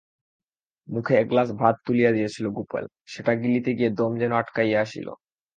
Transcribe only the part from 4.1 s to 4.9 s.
যেন আটকাইয়া